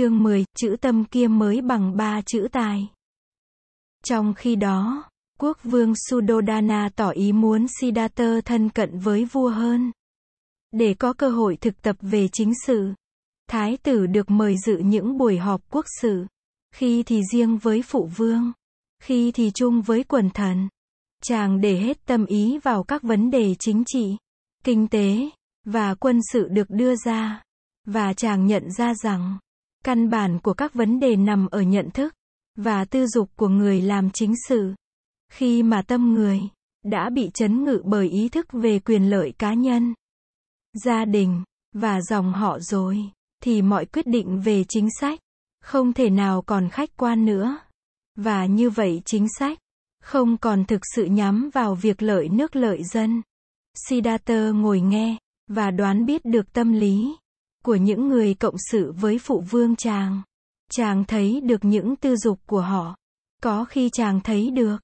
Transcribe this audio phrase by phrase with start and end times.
[0.00, 2.88] Chương 10, chữ tâm kia mới bằng ba chữ tài.
[4.04, 5.04] Trong khi đó,
[5.40, 9.92] quốc vương Sudodana tỏ ý muốn Siddhartha thân cận với vua hơn.
[10.72, 12.92] Để có cơ hội thực tập về chính sự,
[13.48, 16.26] thái tử được mời dự những buổi họp quốc sự,
[16.74, 18.52] khi thì riêng với phụ vương,
[19.02, 20.68] khi thì chung với quần thần.
[21.22, 24.16] Chàng để hết tâm ý vào các vấn đề chính trị,
[24.64, 25.30] kinh tế
[25.64, 27.42] và quân sự được đưa ra,
[27.86, 29.38] và chàng nhận ra rằng
[29.88, 32.14] Căn bản của các vấn đề nằm ở nhận thức
[32.56, 34.74] và tư dục của người làm chính sự.
[35.32, 36.40] Khi mà tâm người
[36.84, 39.94] đã bị chấn ngự bởi ý thức về quyền lợi cá nhân,
[40.84, 41.42] gia đình
[41.74, 42.98] và dòng họ rồi,
[43.42, 45.20] thì mọi quyết định về chính sách
[45.60, 47.58] không thể nào còn khách quan nữa.
[48.16, 49.58] Và như vậy chính sách
[50.02, 53.22] không còn thực sự nhắm vào việc lợi nước lợi dân.
[53.88, 57.16] Siddhartha ngồi nghe và đoán biết được tâm lý
[57.68, 60.22] của những người cộng sự với phụ vương chàng.
[60.70, 62.96] Chàng thấy được những tư dục của họ.
[63.42, 64.76] Có khi chàng thấy được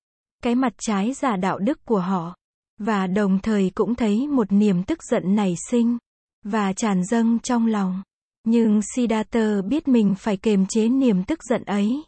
[0.42, 2.36] cái mặt trái giả đạo đức của họ.
[2.78, 5.98] Và đồng thời cũng thấy một niềm tức giận nảy sinh
[6.42, 8.02] và tràn dâng trong lòng.
[8.46, 12.02] Nhưng Siddhartha biết mình phải kềm chế niềm tức giận ấy.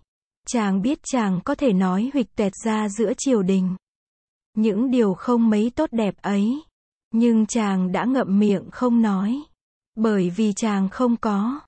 [0.48, 3.76] Chàng biết chàng có thể nói huỵch tuẹt ra giữa triều đình.
[4.56, 6.62] Những điều không mấy tốt đẹp ấy.
[7.12, 9.42] Nhưng chàng đã ngậm miệng không nói.
[9.96, 11.60] Bởi vì chàng không có,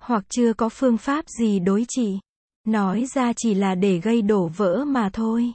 [0.00, 2.18] hoặc chưa có phương pháp gì đối trị.
[2.64, 5.52] Nói ra chỉ là để gây đổ vỡ mà thôi.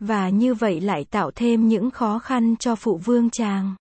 [0.00, 3.74] Và như vậy lại tạo thêm những khó khăn cho phụ vương chàng.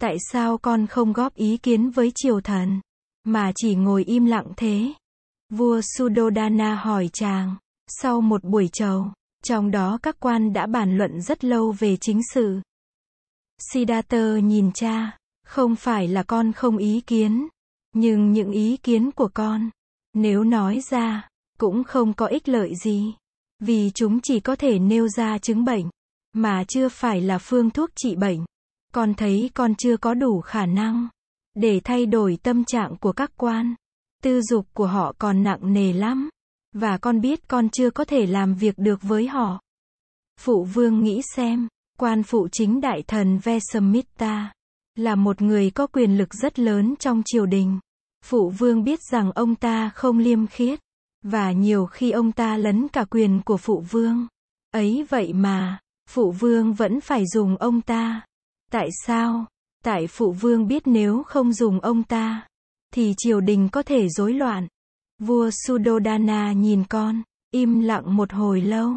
[0.00, 2.80] Tại sao con không góp ý kiến với triều thần,
[3.24, 4.92] mà chỉ ngồi im lặng thế?
[5.50, 9.06] Vua Sudodana hỏi chàng, sau một buổi trầu,
[9.44, 12.60] trong đó các quan đã bàn luận rất lâu về chính sự.
[13.72, 15.18] Siddhartha nhìn cha,
[15.50, 17.48] không phải là con không ý kiến,
[17.92, 19.70] nhưng những ý kiến của con,
[20.14, 23.14] nếu nói ra, cũng không có ích lợi gì.
[23.58, 25.90] Vì chúng chỉ có thể nêu ra chứng bệnh,
[26.32, 28.44] mà chưa phải là phương thuốc trị bệnh.
[28.94, 31.08] Con thấy con chưa có đủ khả năng
[31.54, 33.74] để thay đổi tâm trạng của các quan.
[34.22, 36.28] Tư dục của họ còn nặng nề lắm.
[36.72, 39.60] Và con biết con chưa có thể làm việc được với họ.
[40.40, 44.52] Phụ vương nghĩ xem, quan phụ chính đại thần Vesamitta
[44.94, 47.78] là một người có quyền lực rất lớn trong triều đình.
[48.24, 50.80] Phụ vương biết rằng ông ta không liêm khiết,
[51.22, 54.26] và nhiều khi ông ta lấn cả quyền của phụ vương.
[54.70, 55.78] Ấy vậy mà,
[56.08, 58.20] phụ vương vẫn phải dùng ông ta.
[58.70, 59.46] Tại sao?
[59.84, 62.46] Tại phụ vương biết nếu không dùng ông ta,
[62.94, 64.66] thì triều đình có thể rối loạn.
[65.18, 68.92] Vua Sudodana nhìn con, im lặng một hồi lâu.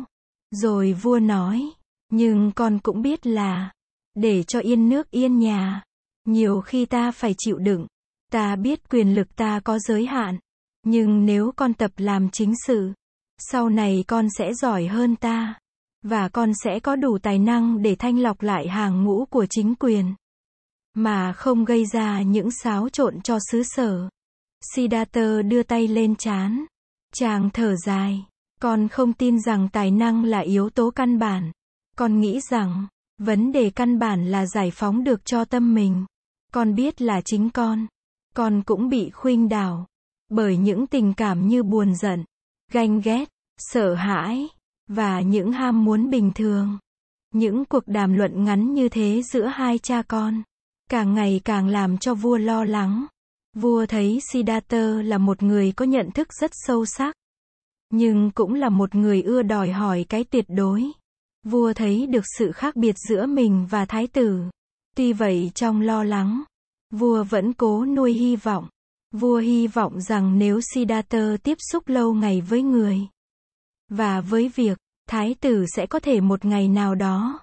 [0.51, 1.69] Rồi vua nói,
[2.11, 3.71] nhưng con cũng biết là,
[4.15, 5.83] để cho yên nước yên nhà,
[6.25, 7.87] nhiều khi ta phải chịu đựng.
[8.31, 10.39] Ta biết quyền lực ta có giới hạn.
[10.85, 12.91] Nhưng nếu con tập làm chính sự,
[13.37, 15.59] sau này con sẽ giỏi hơn ta.
[16.01, 19.75] Và con sẽ có đủ tài năng để thanh lọc lại hàng ngũ của chính
[19.75, 20.13] quyền.
[20.93, 24.09] Mà không gây ra những xáo trộn cho xứ sở.
[24.75, 26.65] Siddhartha đưa tay lên chán.
[27.13, 28.25] Chàng thở dài.
[28.61, 31.51] Con không tin rằng tài năng là yếu tố căn bản.
[31.97, 32.87] Con nghĩ rằng,
[33.25, 36.05] vấn đề căn bản là giải phóng được cho tâm mình.
[36.53, 37.87] Con biết là chính con.
[38.35, 39.87] Con cũng bị khuynh đảo.
[40.29, 42.23] Bởi những tình cảm như buồn giận,
[42.71, 44.47] ganh ghét, sợ hãi,
[44.87, 46.77] và những ham muốn bình thường.
[47.33, 50.43] Những cuộc đàm luận ngắn như thế giữa hai cha con,
[50.89, 53.05] càng ngày càng làm cho vua lo lắng.
[53.55, 57.15] Vua thấy Siddhartha là một người có nhận thức rất sâu sắc,
[57.89, 60.91] nhưng cũng là một người ưa đòi hỏi cái tuyệt đối.
[61.43, 64.43] Vua thấy được sự khác biệt giữa mình và thái tử.
[64.95, 66.43] Tuy vậy trong lo lắng,
[66.91, 68.67] vua vẫn cố nuôi hy vọng.
[69.11, 73.07] Vua hy vọng rằng nếu Siddhartha tiếp xúc lâu ngày với người
[73.89, 74.77] và với việc
[75.09, 77.39] thái tử sẽ có thể một ngày nào đó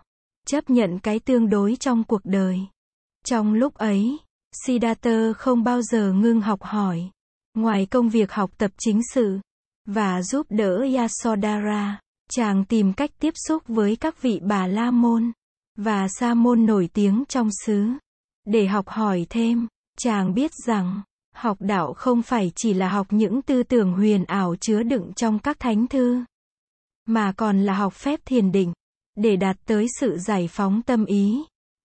[0.47, 2.61] chấp nhận cái tương đối trong cuộc đời.
[3.25, 4.19] Trong lúc ấy,
[4.67, 7.11] Siddhartha không bao giờ ngưng học hỏi.
[7.55, 9.39] Ngoài công việc học tập chính sự
[9.87, 12.01] và giúp đỡ Yasodhara,
[12.31, 15.33] chàng tìm cách tiếp xúc với các vị bà la môn
[15.77, 17.87] và sa môn nổi tiếng trong xứ.
[18.47, 19.69] Để học hỏi thêm,
[19.99, 21.03] chàng biết rằng,
[21.35, 25.39] học đạo không phải chỉ là học những tư tưởng huyền ảo chứa đựng trong
[25.39, 26.25] các thánh thư,
[27.07, 28.73] mà còn là học phép thiền định,
[29.17, 31.45] để đạt tới sự giải phóng tâm ý.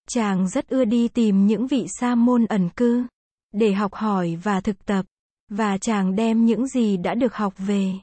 [0.09, 3.03] Chàng rất ưa đi tìm những vị sa môn ẩn cư,
[3.51, 5.06] để học hỏi và thực tập,
[5.50, 7.94] và chàng đem những gì đã được học về,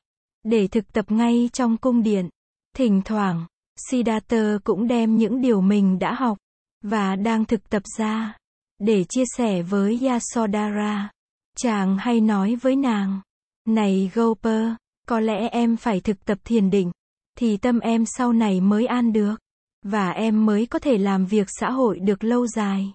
[0.42, 2.28] để thực tập ngay trong cung điện.
[2.76, 3.46] Thỉnh thoảng,
[3.88, 6.38] Siddhartha cũng đem những điều mình đã học
[6.82, 8.36] và đang thực tập ra
[8.78, 11.10] để chia sẻ với Yasodhara.
[11.56, 13.20] Chàng hay nói với nàng,
[13.68, 14.72] Này Gopher,
[15.06, 16.92] có lẽ em phải thực tập thiền định,
[17.38, 19.34] thì tâm em sau này mới an được,
[19.82, 22.92] và em mới có thể làm việc xã hội được lâu dài.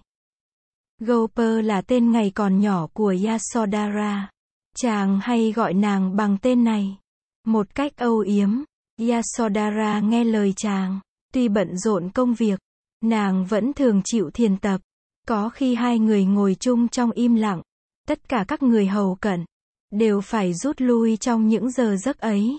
[1.00, 4.30] Gopher là tên ngày còn nhỏ của Yasodhara.
[4.76, 6.96] Chàng hay gọi nàng bằng tên này.
[7.46, 8.62] Một cách âu yếm,
[9.08, 11.00] Yasodhara nghe lời chàng.
[11.32, 12.60] Tuy bận rộn công việc,
[13.04, 14.80] nàng vẫn thường chịu thiền tập.
[15.28, 17.62] Có khi hai người ngồi chung trong im lặng,
[18.08, 19.44] tất cả các người hầu cận
[19.90, 22.58] đều phải rút lui trong những giờ giấc ấy.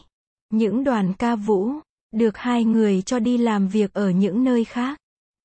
[0.49, 1.71] Những đoàn ca vũ
[2.13, 4.99] được hai người cho đi làm việc ở những nơi khác.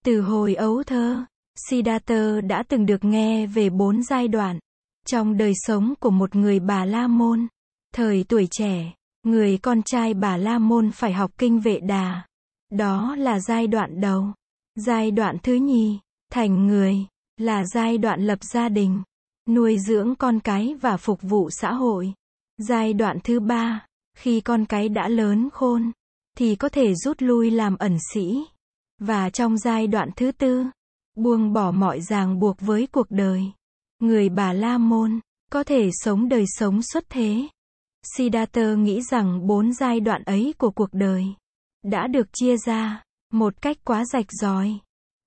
[0.04, 1.24] Từ hồi ấu thơ,
[1.68, 4.58] Siddhartha đã từng được nghe về bốn giai đoạn
[5.06, 7.46] trong đời sống của một người Bà La Môn.
[7.94, 8.92] Thời tuổi trẻ,
[9.26, 12.22] người con trai Bà La Môn phải học kinh vệ đà.
[12.70, 14.26] Đó là giai đoạn đầu.
[14.74, 15.98] Giai đoạn thứ nhì,
[16.32, 16.96] thành người,
[17.36, 19.02] là giai đoạn lập gia đình,
[19.48, 22.12] nuôi dưỡng con cái và phục vụ xã hội.
[22.58, 23.86] Giai đoạn thứ ba,
[24.16, 25.92] khi con cái đã lớn khôn,
[26.38, 28.44] thì có thể rút lui làm ẩn sĩ.
[28.98, 30.64] Và trong giai đoạn thứ tư,
[31.16, 33.42] buông bỏ mọi ràng buộc với cuộc đời.
[33.98, 35.20] Người bà La Môn,
[35.50, 37.48] có thể sống đời sống xuất thế.
[38.04, 41.24] Siddhartha nghĩ rằng bốn giai đoạn ấy của cuộc đời
[41.82, 43.02] đã được chia ra
[43.32, 44.78] một cách quá rạch ròi.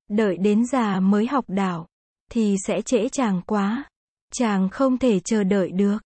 [0.10, 1.88] Đợi đến già mới học đạo
[2.32, 3.86] thì sẽ trễ chàng quá.
[4.34, 5.98] Chàng không thể chờ đợi được.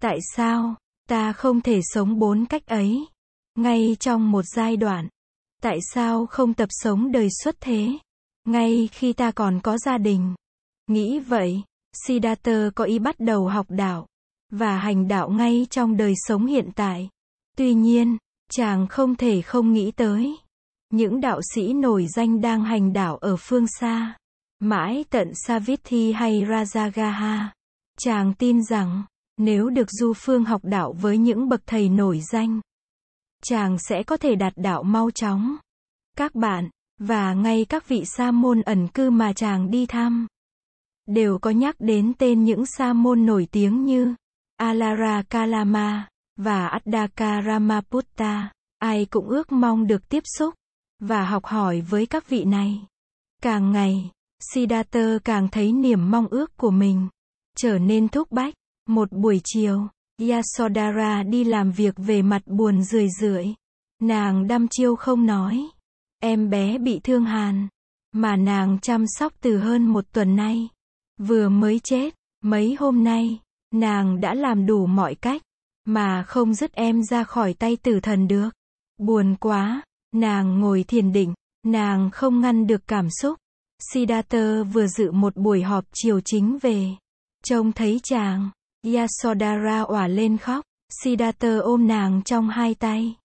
[0.00, 0.74] Tại sao
[1.08, 3.06] ta không thể sống bốn cách ấy
[3.54, 5.08] ngay trong một giai đoạn?
[5.62, 7.88] Tại sao không tập sống đời xuất thế
[8.44, 10.34] ngay khi ta còn có gia đình?
[10.86, 11.62] Nghĩ vậy,
[12.06, 14.06] Siddhartha có ý bắt đầu học đạo
[14.52, 17.08] và hành đạo ngay trong đời sống hiện tại.
[17.56, 18.16] Tuy nhiên,
[18.50, 20.36] chàng không thể không nghĩ tới
[20.90, 24.16] những đạo sĩ nổi danh đang hành đạo ở phương xa,
[24.58, 27.44] mãi tận Savithi hay Rajagaha.
[27.98, 29.02] Chàng tin rằng,
[29.36, 32.60] nếu được du phương học đạo với những bậc thầy nổi danh,
[33.44, 35.56] chàng sẽ có thể đạt đạo mau chóng.
[36.16, 36.68] Các bạn,
[36.98, 40.26] và ngay các vị sa môn ẩn cư mà chàng đi thăm,
[41.06, 44.14] đều có nhắc đến tên những sa môn nổi tiếng như
[44.62, 48.52] Alara Kalama và Addaka Ramaputta.
[48.78, 50.54] Ai cũng ước mong được tiếp xúc
[51.00, 52.86] và học hỏi với các vị này.
[53.42, 54.10] Càng ngày,
[54.52, 57.08] Siddhartha càng thấy niềm mong ước của mình
[57.56, 58.54] trở nên thúc bách.
[58.88, 59.86] Một buổi chiều,
[60.20, 63.54] Yasodhara đi làm việc về mặt buồn rười rượi.
[64.00, 65.68] Nàng đăm chiêu không nói.
[66.20, 67.68] Em bé bị thương hàn,
[68.12, 70.68] mà nàng chăm sóc từ hơn một tuần nay.
[71.18, 72.14] Vừa mới chết,
[72.44, 73.38] mấy hôm nay,
[73.74, 75.42] nàng đã làm đủ mọi cách,
[75.84, 78.48] mà không dứt em ra khỏi tay tử thần được.
[78.98, 79.82] Buồn quá,
[80.14, 81.34] nàng ngồi thiền định,
[81.66, 83.38] nàng không ngăn được cảm xúc.
[83.92, 86.86] Siddhartha vừa dự một buổi họp chiều chính về.
[87.44, 88.50] Trông thấy chàng,
[88.94, 90.64] Yasodhara òa lên khóc.
[91.02, 93.16] Siddhartha ôm nàng trong hai tay.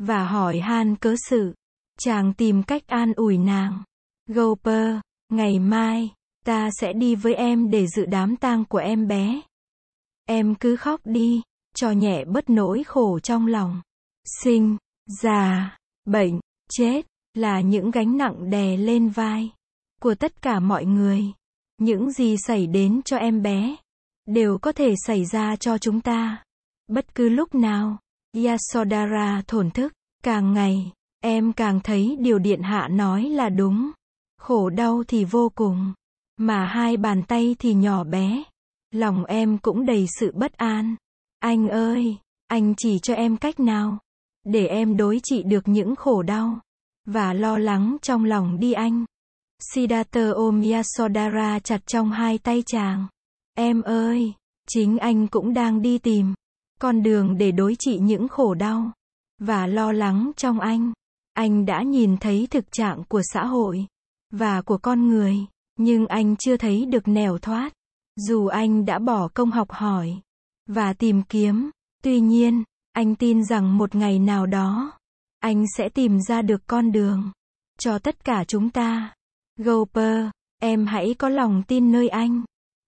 [0.00, 1.54] Và hỏi han cớ sự.
[1.98, 3.82] Chàng tìm cách an ủi nàng.
[4.28, 4.96] Gopher,
[5.32, 6.10] ngày mai,
[6.44, 9.40] ta sẽ đi với em để dự đám tang của em bé.
[10.26, 11.42] Em cứ khóc đi,
[11.74, 13.80] cho nhẹ bất nỗi khổ trong lòng.
[14.42, 14.76] Sinh,
[15.22, 16.40] già, bệnh,
[16.70, 19.50] chết, là những gánh nặng đè lên vai
[20.00, 21.24] của tất cả mọi người.
[21.78, 23.76] Những gì xảy đến cho em bé,
[24.26, 26.44] đều có thể xảy ra cho chúng ta.
[26.88, 27.98] Bất cứ lúc nào,
[28.44, 29.92] Yasodhara thổn thức,
[30.24, 33.90] càng ngày, em càng thấy điều điện hạ nói là đúng.
[34.38, 35.92] Khổ đau thì vô cùng,
[36.36, 38.42] mà hai bàn tay thì nhỏ bé.
[38.90, 40.96] Lòng em cũng đầy sự bất an.
[41.38, 42.16] Anh ơi,
[42.46, 43.98] anh chỉ cho em cách nào
[44.44, 46.60] để em đối trị được những khổ đau
[47.06, 49.04] và lo lắng trong lòng đi anh.
[49.72, 53.06] Siddhartha ôm Yasodhara chặt trong hai tay chàng.
[53.54, 54.32] Em ơi,
[54.68, 56.34] chính anh cũng đang đi tìm
[56.80, 58.92] con đường để đối trị những khổ đau
[59.38, 60.92] và lo lắng trong anh.
[61.32, 63.86] Anh đã nhìn thấy thực trạng của xã hội
[64.30, 65.36] và của con người,
[65.78, 67.72] nhưng anh chưa thấy được nẻo thoát.
[68.16, 70.20] Dù anh đã bỏ công học hỏi
[70.66, 71.70] và tìm kiếm,
[72.02, 74.92] tuy nhiên, anh tin rằng một ngày nào đó,
[75.40, 77.32] anh sẽ tìm ra được con đường
[77.78, 79.14] cho tất cả chúng ta.
[79.58, 80.26] Gopher,
[80.62, 82.42] em hãy có lòng tin nơi anh.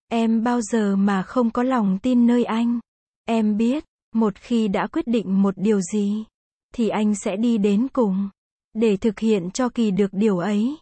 [0.09, 2.81] Em bao giờ mà không có lòng tin nơi anh.
[3.25, 6.25] Em biết, một khi đã quyết định một điều gì,
[6.75, 8.29] thì anh sẽ đi đến cùng.
[8.75, 10.77] Để thực hiện cho kỳ được điều ấy.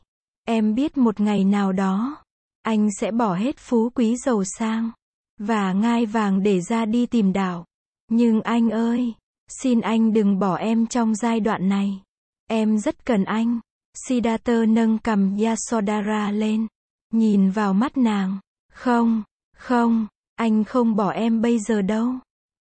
[0.45, 2.17] Em biết một ngày nào đó,
[2.66, 4.90] anh sẽ bỏ hết phú quý giàu sang
[5.38, 7.64] và ngai vàng để ra đi tìm đạo.
[8.08, 9.14] Nhưng anh ơi,
[9.49, 12.02] xin anh đừng bỏ em trong giai đoạn này.
[12.50, 13.61] Em rất cần anh.
[14.08, 16.66] Siddhartha nâng cầm Yasodhara lên,
[17.12, 18.38] nhìn vào mắt nàng.
[18.73, 19.23] Không,
[19.56, 22.14] không, anh không bỏ em bây giờ đâu.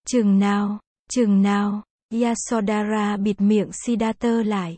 [0.08, 1.84] Chừng nào, chừng nào,
[2.22, 4.78] Yasodhara bịt miệng Siddhartha lại.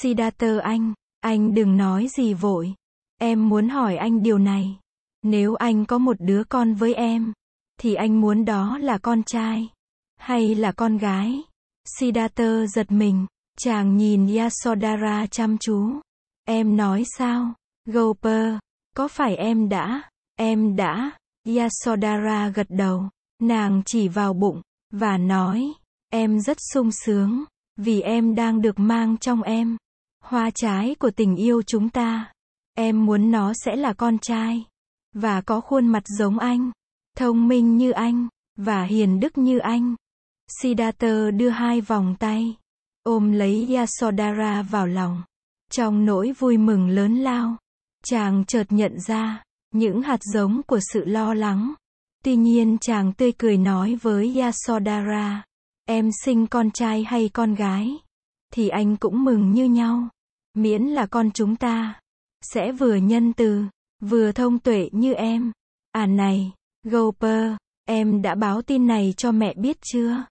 [0.00, 2.74] Siddhartha anh, anh đừng nói gì vội.
[3.22, 4.78] Em muốn hỏi anh điều này.
[5.22, 7.32] Nếu anh có một đứa con với em,
[7.80, 9.68] thì anh muốn đó là con trai,
[10.16, 11.42] hay là con gái?
[11.98, 13.26] Siddhartha giật mình,
[13.58, 16.00] chàng nhìn Yasodhara chăm chú.
[16.44, 17.54] Em nói sao?
[17.86, 18.54] Goper,
[18.96, 20.02] có phải em đã,
[20.36, 21.10] em đã,
[21.56, 23.08] Yasodhara gật đầu,
[23.42, 24.62] nàng chỉ vào bụng,
[24.92, 25.72] và nói,
[26.12, 27.44] em rất sung sướng,
[27.76, 29.76] vì em đang được mang trong em.
[30.24, 32.32] Hoa trái của tình yêu chúng ta.
[32.80, 34.64] Em muốn nó sẽ là con trai.
[35.14, 36.70] Và có khuôn mặt giống anh.
[37.16, 38.28] Thông minh như anh.
[38.56, 39.94] Và hiền đức như anh.
[40.60, 42.56] Siddhartha đưa hai vòng tay.
[43.02, 45.22] Ôm lấy Yasodhara vào lòng.
[45.70, 47.56] Trong nỗi vui mừng lớn lao.
[48.04, 49.42] Chàng chợt nhận ra.
[49.74, 51.74] Những hạt giống của sự lo lắng.
[52.24, 55.44] Tuy nhiên chàng tươi cười nói với Yasodhara.
[55.84, 57.96] Em sinh con trai hay con gái?
[58.52, 60.08] Thì anh cũng mừng như nhau.
[60.54, 61.99] Miễn là con chúng ta.
[62.40, 63.64] Sẽ vừa nhân từ,
[64.00, 65.52] vừa thông tuệ như em.
[65.92, 67.52] À này, Gopher,
[67.84, 70.24] em đã báo tin này cho mẹ biết chưa?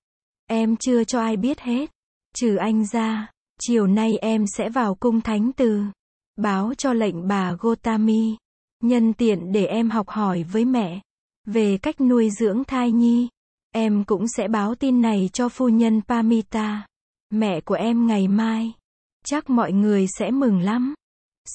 [0.47, 1.89] Em chưa cho ai biết hết.
[2.35, 5.83] Trừ anh ra, chiều nay em sẽ vào cung thánh từ.
[6.35, 8.37] Báo cho lệnh bà Gotami.
[8.83, 11.01] Nhân tiện để em học hỏi với mẹ.
[11.45, 13.27] Về cách nuôi dưỡng thai nhi.
[13.71, 16.87] Em cũng sẽ báo tin này cho phu nhân Pamita.
[17.29, 18.73] Mẹ của em ngày mai.
[19.25, 20.93] Chắc mọi người sẽ mừng lắm.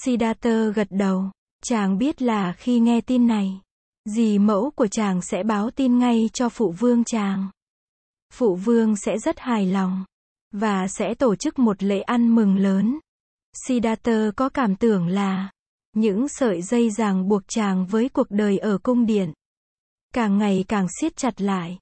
[0.02, 1.30] Siddhartha gật đầu.
[1.64, 3.60] Chàng biết là khi nghe tin này,
[4.04, 7.50] dì mẫu của chàng sẽ báo tin ngay cho phụ vương chàng.
[8.32, 10.04] Phụ vương sẽ rất hài lòng
[10.52, 12.98] và sẽ tổ chức một lễ ăn mừng lớn.
[13.66, 15.50] Siddhartha có cảm tưởng là
[15.96, 19.32] những sợi dây ràng buộc chàng với cuộc đời ở cung điện
[20.14, 21.78] càng ngày càng siết chặt lại.